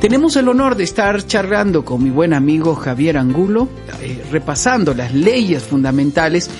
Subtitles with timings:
[0.00, 3.66] Tenemos el honor de estar charlando con mi buen amigo Javier Angulo,
[4.02, 6.50] eh, repasando las leyes fundamentales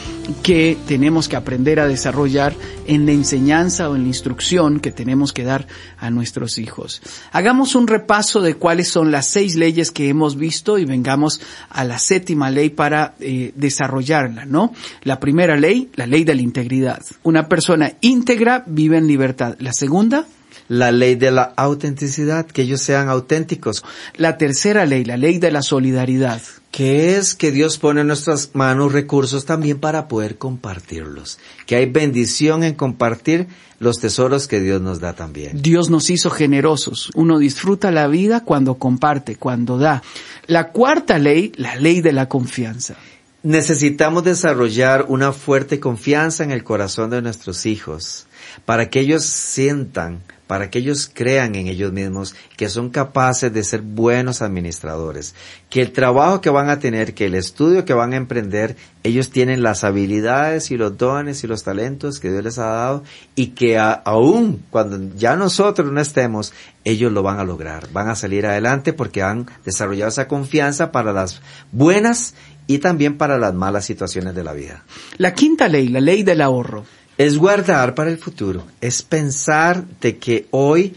[0.42, 2.54] que tenemos que aprender a desarrollar
[2.86, 5.66] en la enseñanza o en la instrucción que tenemos que dar
[5.98, 7.02] a nuestros hijos.
[7.30, 11.84] Hagamos un repaso de cuáles son las seis leyes que hemos visto y vengamos a
[11.84, 14.72] la séptima ley para eh, desarrollarla, ¿no?
[15.02, 17.02] La primera ley, la ley de la integridad.
[17.22, 19.56] Una persona íntegra vive en libertad.
[19.60, 20.24] La segunda,
[20.68, 23.84] la ley de la autenticidad, que ellos sean auténticos.
[24.16, 26.42] La tercera ley, la ley de la solidaridad.
[26.70, 31.38] Que es que Dios pone en nuestras manos recursos también para poder compartirlos.
[31.66, 33.46] Que hay bendición en compartir
[33.78, 35.62] los tesoros que Dios nos da también.
[35.62, 37.10] Dios nos hizo generosos.
[37.14, 40.02] Uno disfruta la vida cuando comparte, cuando da.
[40.46, 42.96] La cuarta ley, la ley de la confianza.
[43.42, 48.26] Necesitamos desarrollar una fuerte confianza en el corazón de nuestros hijos
[48.64, 53.64] para que ellos sientan para que ellos crean en ellos mismos que son capaces de
[53.64, 55.34] ser buenos administradores,
[55.70, 59.30] que el trabajo que van a tener, que el estudio que van a emprender, ellos
[59.30, 63.48] tienen las habilidades y los dones y los talentos que Dios les ha dado y
[63.48, 66.52] que aún cuando ya nosotros no estemos,
[66.84, 71.12] ellos lo van a lograr, van a salir adelante porque han desarrollado esa confianza para
[71.12, 71.42] las
[71.72, 72.34] buenas
[72.68, 74.84] y también para las malas situaciones de la vida.
[75.18, 76.84] La quinta ley, la ley del ahorro
[77.18, 80.94] es guardar para el futuro, es pensar de que hoy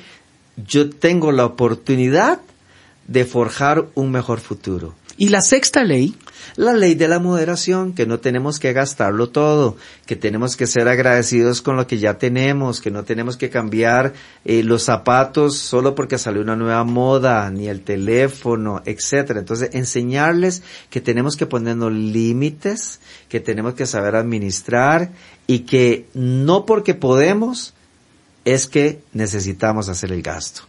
[0.58, 2.40] yo tengo la oportunidad
[3.08, 4.94] de forjar un mejor futuro.
[5.20, 6.16] ¿Y la sexta ley?
[6.56, 9.76] La ley de la moderación, que no tenemos que gastarlo todo,
[10.06, 14.14] que tenemos que ser agradecidos con lo que ya tenemos, que no tenemos que cambiar
[14.46, 19.42] eh, los zapatos solo porque salió una nueva moda, ni el teléfono, etcétera.
[19.42, 25.12] Entonces, enseñarles que tenemos que ponernos límites, que tenemos que saber administrar
[25.48, 27.74] y que no porque podemos
[28.46, 30.62] es que necesitamos hacer el gasto.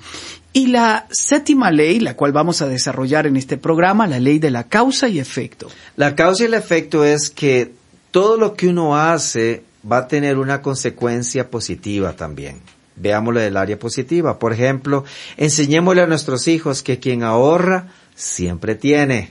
[0.53, 4.51] Y la séptima ley, la cual vamos a desarrollar en este programa, la ley de
[4.51, 5.69] la causa y efecto.
[5.97, 7.73] La causa y el efecto es que
[8.11, 12.61] todo lo que uno hace va a tener una consecuencia positiva también.
[12.97, 14.39] Veámoslo del área positiva.
[14.39, 15.05] Por ejemplo,
[15.37, 19.31] enseñémosle a nuestros hijos que quien ahorra siempre tiene,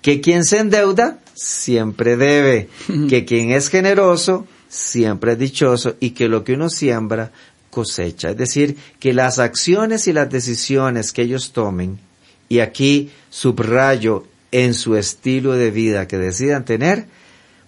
[0.00, 2.68] que quien se endeuda siempre debe,
[3.08, 7.30] que quien es generoso siempre es dichoso y que lo que uno siembra
[7.72, 8.30] cosecha.
[8.30, 11.98] Es decir, que las acciones y las decisiones que ellos tomen,
[12.50, 17.06] y aquí subrayo en su estilo de vida que decidan tener,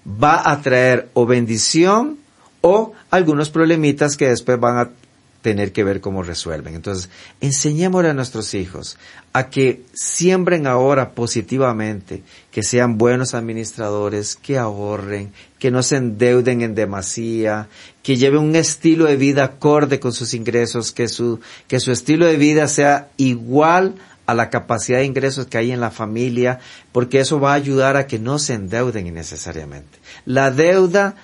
[0.07, 2.19] va a traer o bendición
[2.61, 4.91] o algunos problemitas que después van a
[5.45, 6.75] tener que ver cómo resuelven.
[6.75, 7.11] Entonces,
[7.43, 8.97] enseñémosle a nuestros hijos
[9.35, 16.63] a que siembren ahora positivamente, que sean buenos administradores, que ahorren, que no se endeuden
[16.63, 17.69] en demasía,
[18.03, 22.25] que lleven un estilo de vida acorde con sus ingresos, que su, que su estilo
[22.25, 26.59] de vida sea igual a la capacidad de ingresos que hay en la familia,
[26.91, 29.99] porque eso va a ayudar a que no se endeuden innecesariamente.
[30.25, 31.17] La deuda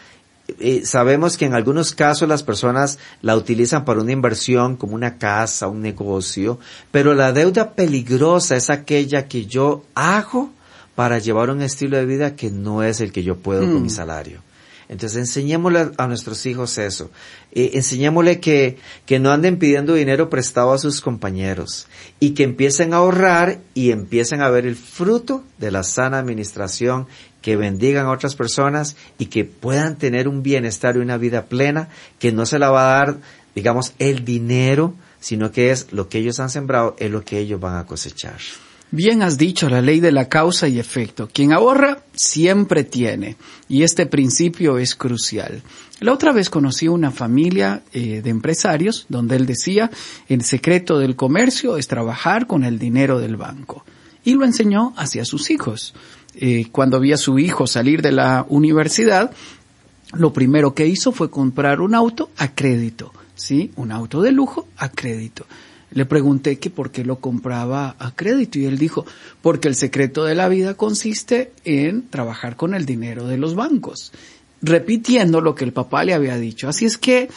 [0.58, 5.19] eh, sabemos que en algunos casos las personas la utilizan para una inversión como una
[5.19, 6.58] casa, un negocio,
[6.91, 10.50] pero la deuda peligrosa es aquella que yo hago
[10.94, 13.88] para llevar un estilo de vida que no es el que yo puedo con mi
[13.88, 13.91] mm.
[13.91, 14.43] salario.
[14.91, 17.12] Entonces enseñémosle a nuestros hijos eso.
[17.52, 18.76] Eh, enseñémosle que,
[19.06, 21.87] que no anden pidiendo dinero prestado a sus compañeros
[22.19, 27.06] y que empiecen a ahorrar y empiecen a ver el fruto de la sana administración,
[27.42, 31.88] que bendigan a otras personas y que puedan tener un bienestar y una vida plena
[32.19, 33.19] que no se la va a dar,
[33.54, 37.60] digamos, el dinero, sino que es lo que ellos han sembrado, es lo que ellos
[37.60, 38.38] van a cosechar.
[38.92, 41.28] Bien has dicho la ley de la causa y efecto.
[41.32, 43.37] Quien ahorra siempre tiene.
[43.69, 45.62] Y este principio es crucial.
[46.00, 49.92] La otra vez conocí una familia eh, de empresarios donde él decía,
[50.28, 53.84] el secreto del comercio es trabajar con el dinero del banco.
[54.25, 55.94] Y lo enseñó hacia sus hijos.
[56.37, 59.32] Eh, cuando vi a su hijo salir de la universidad,
[60.12, 63.12] lo primero que hizo fue comprar un auto a crédito.
[63.35, 63.73] ¿Sí?
[63.77, 65.47] Un auto de lujo a crédito.
[65.93, 69.06] Le pregunté que por qué lo compraba a crédito y él dijo,
[69.43, 74.12] porque el secreto de la vida consiste en trabajar con el dinero de los bancos,
[74.62, 76.69] repitiendo lo que el papá le había dicho.
[76.69, 77.29] Así es que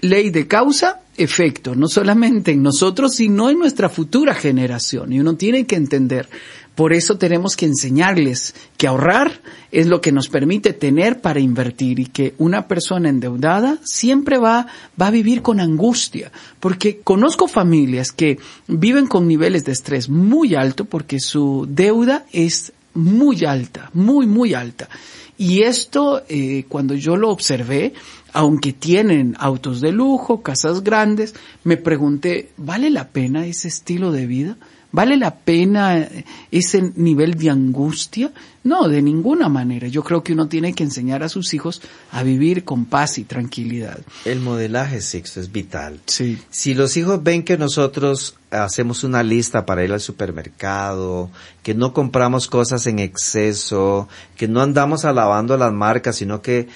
[0.00, 5.12] ley de causa, efecto, no solamente en nosotros, sino en nuestra futura generación.
[5.12, 6.28] Y uno tiene que entender
[6.74, 9.42] por eso tenemos que enseñarles que ahorrar
[9.72, 14.66] es lo que nos permite tener para invertir y que una persona endeudada siempre va,
[15.00, 16.32] va a vivir con angustia.
[16.60, 18.38] Porque conozco familias que
[18.68, 24.54] viven con niveles de estrés muy alto porque su deuda es muy alta, muy, muy
[24.54, 24.88] alta.
[25.36, 27.92] Y esto, eh, cuando yo lo observé,
[28.32, 31.34] aunque tienen autos de lujo, casas grandes,
[31.64, 34.56] me pregunté, ¿vale la pena ese estilo de vida?
[34.94, 36.06] ¿Vale la pena
[36.50, 38.30] ese nivel de angustia?
[38.62, 39.88] No, de ninguna manera.
[39.88, 41.80] Yo creo que uno tiene que enseñar a sus hijos
[42.10, 44.00] a vivir con paz y tranquilidad.
[44.26, 45.98] El modelaje, Sixto, es vital.
[46.04, 46.38] Sí.
[46.50, 51.30] Si los hijos ven que nosotros hacemos una lista para ir al supermercado,
[51.62, 56.68] que no compramos cosas en exceso, que no andamos alabando las marcas, sino que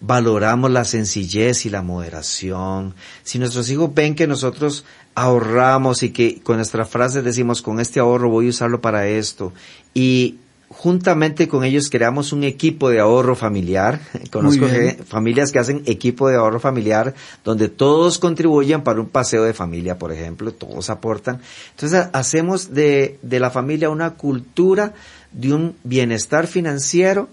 [0.00, 6.40] valoramos la sencillez y la moderación, si nuestros hijos ven que nosotros ahorramos y que
[6.40, 9.52] con nuestras frases decimos con este ahorro voy a usarlo para esto
[9.92, 10.38] y
[10.70, 14.00] juntamente con ellos creamos un equipo de ahorro familiar.
[14.30, 14.66] Conozco
[15.04, 17.14] familias que hacen equipo de ahorro familiar
[17.44, 21.40] donde todos contribuyen para un paseo de familia, por ejemplo, todos aportan.
[21.72, 24.94] Entonces hacemos de, de la familia una cultura
[25.32, 27.28] de un bienestar financiero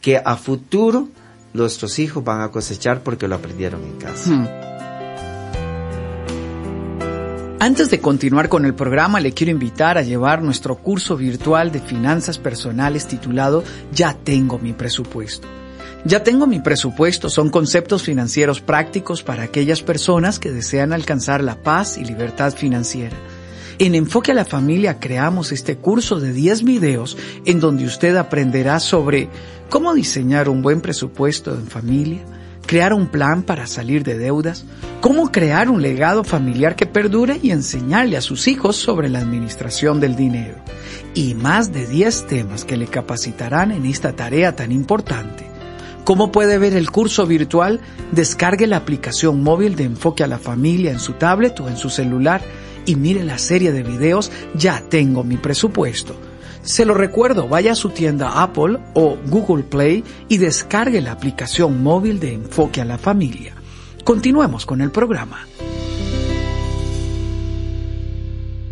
[0.00, 1.08] que a futuro
[1.52, 4.30] nuestros hijos van a cosechar porque lo aprendieron en casa.
[4.30, 4.48] Hmm.
[7.62, 11.78] Antes de continuar con el programa, le quiero invitar a llevar nuestro curso virtual de
[11.78, 13.62] finanzas personales titulado
[13.92, 15.46] Ya tengo mi presupuesto.
[16.04, 21.54] Ya tengo mi presupuesto son conceptos financieros prácticos para aquellas personas que desean alcanzar la
[21.54, 23.16] paz y libertad financiera.
[23.82, 28.78] En Enfoque a la Familia creamos este curso de 10 videos en donde usted aprenderá
[28.78, 29.28] sobre
[29.70, 32.20] cómo diseñar un buen presupuesto en familia,
[32.64, 34.66] crear un plan para salir de deudas,
[35.00, 39.98] cómo crear un legado familiar que perdure y enseñarle a sus hijos sobre la administración
[39.98, 40.54] del dinero.
[41.12, 45.44] Y más de 10 temas que le capacitarán en esta tarea tan importante.
[46.04, 47.80] ¿Cómo puede ver el curso virtual?
[48.12, 51.90] Descargue la aplicación móvil de Enfoque a la Familia en su tablet o en su
[51.90, 52.42] celular
[52.86, 56.16] y mire la serie de videos Ya tengo mi presupuesto
[56.62, 61.82] se lo recuerdo, vaya a su tienda Apple o Google Play y descargue la aplicación
[61.82, 63.54] móvil de Enfoque a la Familia.
[64.04, 65.46] Continuemos con el programa.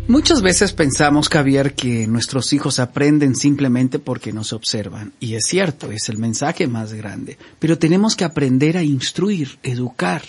[0.07, 5.13] Muchas veces pensamos, Javier, que nuestros hijos aprenden simplemente porque nos observan.
[5.19, 7.37] Y es cierto, es el mensaje más grande.
[7.59, 10.21] Pero tenemos que aprender a instruir, educar,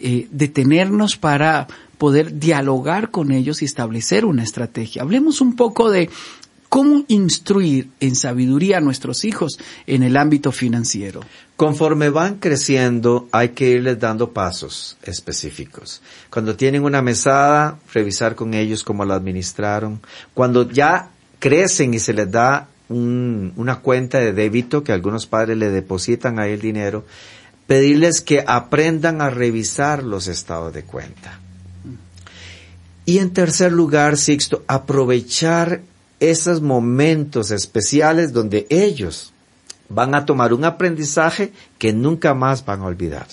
[0.00, 5.02] eh, detenernos para poder dialogar con ellos y establecer una estrategia.
[5.02, 6.08] Hablemos un poco de
[6.70, 11.20] ¿Cómo instruir en sabiduría a nuestros hijos en el ámbito financiero?
[11.56, 16.00] Conforme van creciendo, hay que irles dando pasos específicos.
[16.30, 20.00] Cuando tienen una mesada, revisar con ellos cómo la administraron.
[20.32, 25.70] Cuando ya crecen y se les da una cuenta de débito que algunos padres le
[25.70, 27.04] depositan ahí el dinero,
[27.70, 31.38] pedirles que aprendan a revisar los estados de cuenta.
[33.04, 35.80] Y en tercer lugar, Sixto, aprovechar
[36.18, 39.32] esos momentos especiales donde ellos
[39.88, 43.28] van a tomar un aprendizaje que nunca más van a olvidar.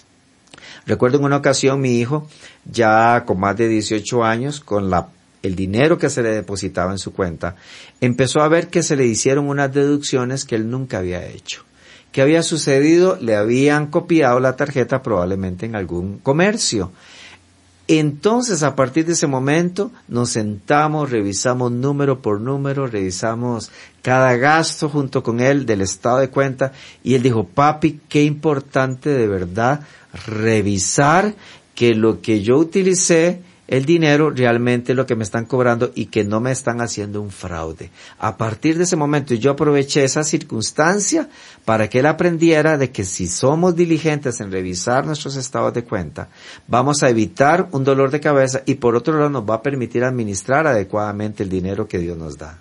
[0.85, 2.29] Recuerdo en una ocasión mi hijo,
[2.63, 5.07] ya con más de 18 años, con la,
[5.41, 7.55] el dinero que se le depositaba en su cuenta,
[8.01, 11.63] empezó a ver que se le hicieron unas deducciones que él nunca había hecho.
[12.17, 13.15] ¿Qué había sucedido?
[13.21, 16.91] Le habían copiado la tarjeta probablemente en algún comercio
[17.87, 23.69] Entonces, a partir de ese momento, nos sentamos, revisamos número por número, revisamos
[24.01, 26.71] cada gasto junto con él del estado de cuenta
[27.03, 29.81] y él dijo, papi, qué importante de verdad
[30.25, 31.35] revisar
[31.75, 36.23] que lo que yo utilicé el dinero realmente lo que me están cobrando y que
[36.23, 37.91] no me están haciendo un fraude.
[38.17, 41.29] A partir de ese momento yo aproveché esa circunstancia
[41.65, 46.29] para que él aprendiera de que si somos diligentes en revisar nuestros estados de cuenta,
[46.67, 50.03] vamos a evitar un dolor de cabeza y por otro lado nos va a permitir
[50.03, 52.59] administrar adecuadamente el dinero que Dios nos da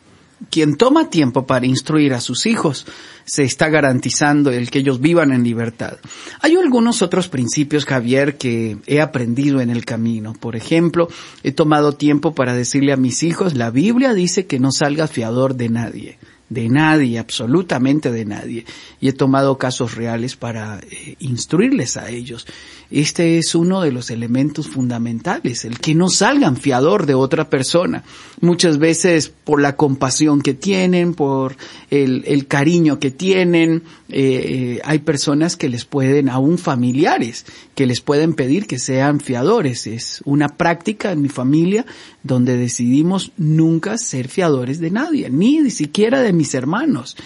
[0.50, 2.86] quien toma tiempo para instruir a sus hijos
[3.24, 5.96] se está garantizando el que ellos vivan en libertad.
[6.40, 10.34] Hay algunos otros principios, Javier, que he aprendido en el camino.
[10.34, 11.08] Por ejemplo,
[11.42, 15.56] he tomado tiempo para decirle a mis hijos, la Biblia dice que no salga fiador
[15.56, 18.64] de nadie de nadie, absolutamente de nadie.
[19.00, 22.46] Y he tomado casos reales para eh, instruirles a ellos.
[22.90, 28.04] Este es uno de los elementos fundamentales, el que no salgan fiador de otra persona.
[28.40, 31.56] Muchas veces por la compasión que tienen, por
[31.90, 38.00] el, el cariño que tienen, eh, hay personas que les pueden, aún familiares, que les
[38.00, 39.88] pueden pedir que sean fiadores.
[39.88, 41.84] Es una práctica en mi familia
[42.22, 47.16] donde decidimos nunca ser fiadores de nadie, ni siquiera de mis hermanos.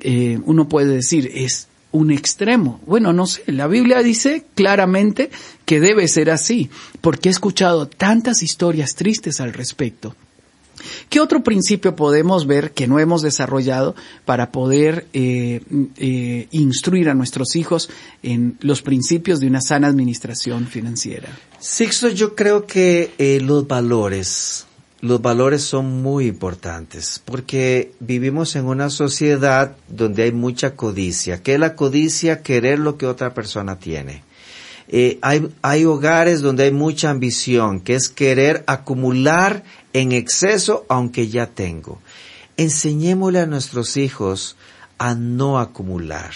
[0.00, 2.80] Eh, uno puede decir, es un extremo.
[2.86, 5.30] Bueno, no sé, la Biblia dice claramente
[5.64, 10.14] que debe ser así, porque he escuchado tantas historias tristes al respecto.
[11.10, 15.60] ¿Qué otro principio podemos ver que no hemos desarrollado para poder eh,
[15.98, 17.90] eh, instruir a nuestros hijos
[18.22, 21.28] en los principios de una sana administración financiera?
[21.58, 23.12] Sixto, yo creo que
[23.42, 24.66] los valores,
[25.00, 31.42] los valores son muy importantes porque vivimos en una sociedad donde hay mucha codicia.
[31.42, 32.42] ¿Qué es la codicia?
[32.42, 34.22] Querer lo que otra persona tiene.
[34.88, 41.28] Eh, hay, hay hogares donde hay mucha ambición, que es querer acumular en exceso aunque
[41.28, 42.00] ya tengo.
[42.56, 44.56] Enseñémosle a nuestros hijos
[44.98, 46.32] a no acumular,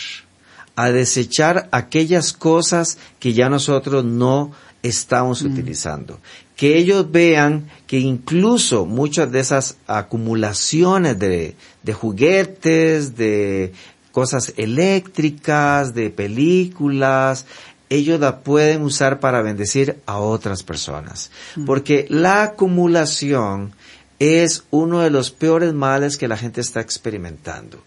[0.76, 4.52] a desechar aquellas cosas que ya nosotros no
[4.82, 5.52] estamos mm.
[5.52, 6.20] utilizando.
[6.56, 13.72] Que ellos vean que incluso muchas de esas acumulaciones de, de juguetes, de
[14.12, 17.46] cosas eléctricas, de películas,
[17.90, 21.30] ellos la pueden usar para bendecir a otras personas.
[21.56, 21.64] Mm.
[21.64, 23.72] Porque la acumulación
[24.18, 27.82] es uno de los peores males que la gente está experimentando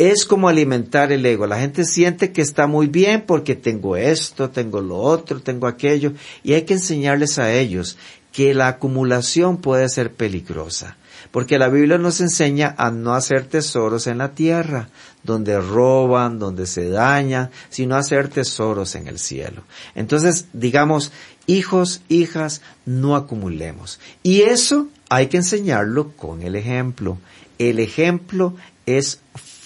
[0.00, 1.46] es como alimentar el ego.
[1.46, 6.14] La gente siente que está muy bien porque tengo esto, tengo lo otro, tengo aquello,
[6.42, 7.98] y hay que enseñarles a ellos
[8.32, 10.96] que la acumulación puede ser peligrosa,
[11.32, 14.88] porque la Biblia nos enseña a no hacer tesoros en la tierra,
[15.22, 19.64] donde roban, donde se dañan, sino hacer tesoros en el cielo.
[19.94, 21.12] Entonces, digamos,
[21.46, 24.00] hijos, hijas, no acumulemos.
[24.22, 27.18] Y eso hay que enseñarlo con el ejemplo.
[27.58, 28.54] El ejemplo
[28.86, 29.20] es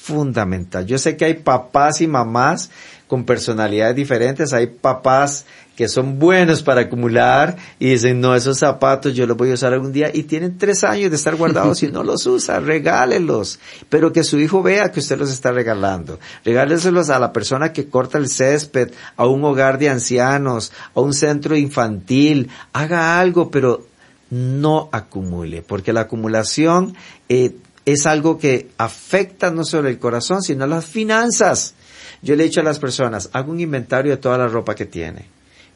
[0.04, 0.84] fundamental.
[0.84, 2.70] Yo sé que hay papás y mamás
[3.06, 5.46] con personalidades diferentes, hay papás
[5.76, 9.72] que son buenos para acumular y dicen, no, esos zapatos yo los voy a usar
[9.72, 10.10] algún día.
[10.12, 13.58] Y tienen tres años de estar guardados y no los usa, regálelos,
[13.88, 16.20] pero que su hijo vea que usted los está regalando.
[16.44, 21.14] Regáleselos a la persona que corta el césped, a un hogar de ancianos, a un
[21.14, 23.86] centro infantil, haga algo, pero
[24.28, 26.94] no acumule, porque la acumulación
[27.30, 31.74] eh, es algo que afecta no solo el corazón, sino las finanzas.
[32.22, 34.86] Yo le he dicho a las personas, hago un inventario de toda la ropa que
[34.86, 35.26] tiene.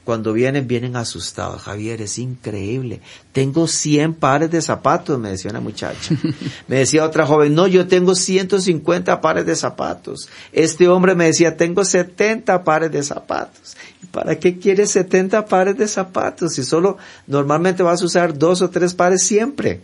[0.05, 1.61] Cuando vienen, vienen asustados.
[1.61, 3.03] Javier, es increíble.
[3.33, 6.15] Tengo 100 pares de zapatos, me decía una muchacha.
[6.67, 10.31] Me decía otra joven, no, yo tengo 150 pares de zapatos.
[10.55, 13.77] Este hombre me decía, tengo 70 pares de zapatos.
[14.11, 16.97] ¿Para qué quieres 70 pares de zapatos si solo
[17.27, 19.83] normalmente vas a usar dos o tres pares siempre?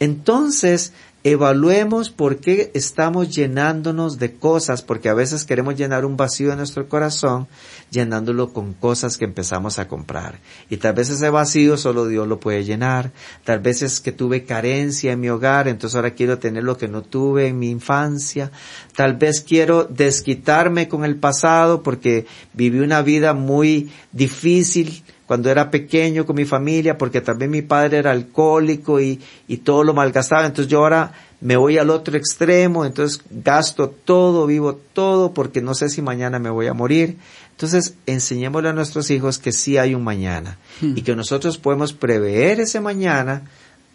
[0.00, 0.92] Entonces,
[1.24, 6.58] evaluemos por qué estamos llenándonos de cosas, porque a veces queremos llenar un vacío en
[6.58, 7.48] nuestro corazón
[7.90, 10.38] llenándolo con cosas que empezamos a comprar.
[10.68, 13.12] Y tal vez ese vacío solo Dios lo puede llenar.
[13.42, 16.88] Tal vez es que tuve carencia en mi hogar, entonces ahora quiero tener lo que
[16.88, 18.52] no tuve en mi infancia.
[18.94, 25.70] Tal vez quiero desquitarme con el pasado porque viví una vida muy difícil cuando era
[25.70, 30.46] pequeño con mi familia, porque también mi padre era alcohólico y, y todo lo malgastaba.
[30.46, 35.74] Entonces yo ahora me voy al otro extremo, entonces gasto todo, vivo todo, porque no
[35.74, 37.18] sé si mañana me voy a morir.
[37.50, 42.60] Entonces enseñémosle a nuestros hijos que sí hay un mañana y que nosotros podemos prever
[42.60, 43.42] ese mañana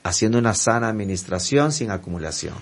[0.03, 2.55] haciendo una sana administración sin acumulación.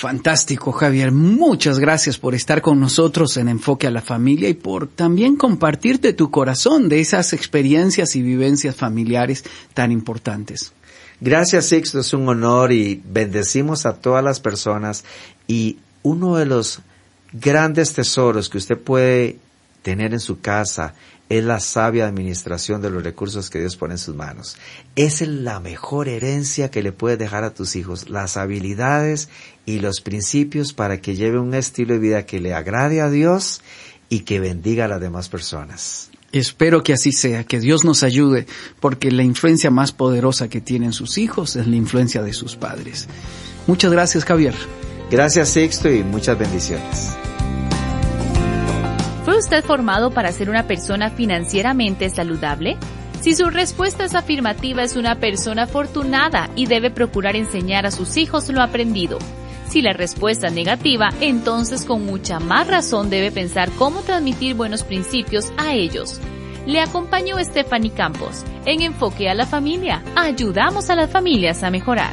[0.00, 1.12] Fantástico, Javier.
[1.12, 6.14] Muchas gracias por estar con nosotros en Enfoque a la Familia y por también compartirte
[6.14, 10.72] tu corazón de esas experiencias y vivencias familiares tan importantes.
[11.20, 12.00] Gracias, Sixto.
[12.00, 15.04] Es un honor y bendecimos a todas las personas.
[15.46, 16.80] Y uno de los
[17.34, 19.36] grandes tesoros que usted puede
[19.82, 20.94] tener en su casa
[21.30, 24.56] es la sabia administración de los recursos que Dios pone en sus manos.
[24.96, 29.28] Es la mejor herencia que le puedes dejar a tus hijos, las habilidades
[29.64, 33.62] y los principios para que lleve un estilo de vida que le agrade a Dios
[34.08, 36.10] y que bendiga a las demás personas.
[36.32, 38.46] Espero que así sea, que Dios nos ayude,
[38.80, 43.08] porque la influencia más poderosa que tienen sus hijos es la influencia de sus padres.
[43.68, 44.54] Muchas gracias, Javier.
[45.10, 47.16] Gracias, Sixto, y muchas bendiciones.
[49.40, 52.76] ¿Fue usted formado para ser una persona financieramente saludable?
[53.22, 58.18] Si su respuesta es afirmativa, es una persona afortunada y debe procurar enseñar a sus
[58.18, 59.18] hijos lo aprendido.
[59.70, 64.82] Si la respuesta es negativa, entonces con mucha más razón debe pensar cómo transmitir buenos
[64.82, 66.20] principios a ellos.
[66.66, 70.02] Le acompañó Stephanie Campos en Enfoque a la Familia.
[70.16, 72.12] Ayudamos a las familias a mejorar.